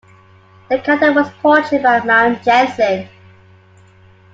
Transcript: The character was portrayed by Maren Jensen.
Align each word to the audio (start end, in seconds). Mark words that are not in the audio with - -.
The 0.67 0.79
character 0.79 1.13
was 1.13 1.29
portrayed 1.43 1.83
by 1.83 1.99
Maren 2.03 2.41
Jensen. 2.41 3.07